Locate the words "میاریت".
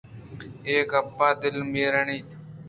1.71-2.27